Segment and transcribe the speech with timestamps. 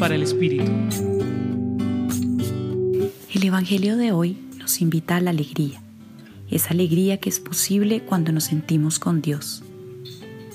[0.00, 0.72] para el Espíritu.
[3.34, 5.82] El Evangelio de hoy nos invita a la alegría,
[6.50, 9.62] esa alegría que es posible cuando nos sentimos con Dios.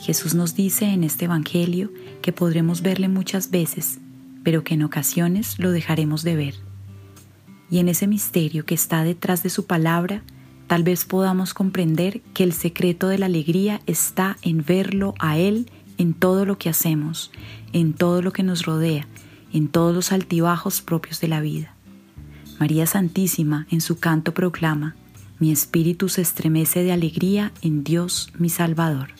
[0.01, 1.91] Jesús nos dice en este Evangelio
[2.23, 3.99] que podremos verle muchas veces,
[4.43, 6.55] pero que en ocasiones lo dejaremos de ver.
[7.69, 10.23] Y en ese misterio que está detrás de su palabra,
[10.65, 15.69] tal vez podamos comprender que el secreto de la alegría está en verlo a Él
[15.99, 17.31] en todo lo que hacemos,
[17.73, 19.07] en todo lo que nos rodea,
[19.55, 21.73] en todos los altibajos propios de la vida.
[22.59, 24.95] María Santísima en su canto proclama,
[25.39, 29.11] mi espíritu se estremece de alegría en Dios mi Salvador.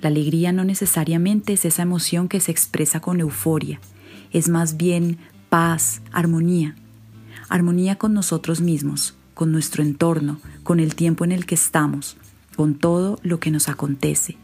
[0.00, 3.80] La alegría no necesariamente es esa emoción que se expresa con euforia,
[4.30, 5.18] es más bien
[5.48, 6.76] paz, armonía.
[7.48, 12.16] Armonía con nosotros mismos, con nuestro entorno, con el tiempo en el que estamos,
[12.54, 14.36] con todo lo que nos acontece.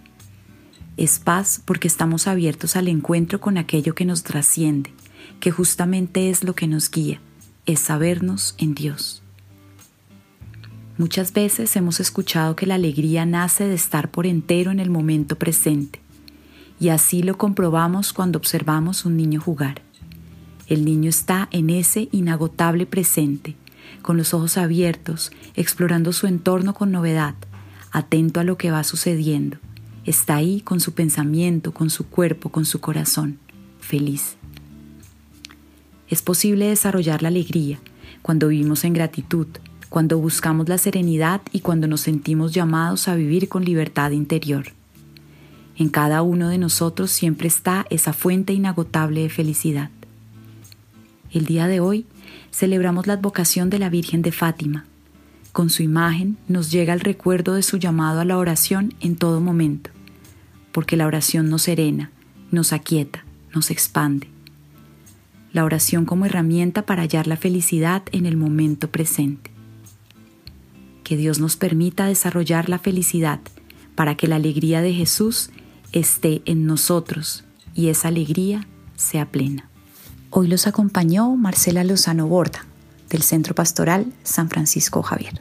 [0.99, 4.93] Es paz porque estamos abiertos al encuentro con aquello que nos trasciende,
[5.39, 7.21] que justamente es lo que nos guía,
[7.67, 9.23] es sabernos en Dios.
[10.97, 15.39] Muchas veces hemos escuchado que la alegría nace de estar por entero en el momento
[15.39, 16.01] presente,
[16.81, 19.83] y así lo comprobamos cuando observamos un niño jugar.
[20.67, 23.55] El niño está en ese inagotable presente,
[24.03, 27.37] con los ojos abiertos, explorando su entorno con novedad,
[27.93, 29.59] atento a lo que va sucediendo.
[30.09, 33.37] Está ahí con su pensamiento, con su cuerpo, con su corazón,
[33.79, 34.39] feliz.
[36.09, 37.79] Es posible desarrollar la alegría
[38.23, 39.49] cuando vivimos en gratitud,
[39.91, 44.73] cuando buscamos la serenidad y cuando nos sentimos llamados a vivir con libertad interior.
[45.77, 49.91] En cada uno de nosotros siempre está esa fuente inagotable de felicidad.
[51.33, 52.07] El día de hoy
[52.51, 54.87] celebramos la advocación de la Virgen de Fátima.
[55.53, 59.43] Con su imagen nos llega el recuerdo de su llamado a la oración en todo
[59.43, 59.91] momento,
[60.73, 62.11] porque la oración nos serena,
[62.51, 63.25] nos aquieta,
[63.55, 64.29] nos expande
[65.53, 69.51] la oración como herramienta para hallar la felicidad en el momento presente.
[71.05, 73.41] Que Dios nos permita desarrollar la felicidad
[73.95, 75.51] para que la alegría de Jesús
[75.93, 79.69] esté en nosotros y esa alegría sea plena.
[80.31, 82.67] Hoy los acompañó Marcela Lozano Borda,
[83.09, 85.41] del Centro Pastoral San Francisco Javier.